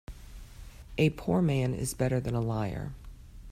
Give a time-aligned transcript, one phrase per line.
[0.97, 2.93] A poor man is better than a liar.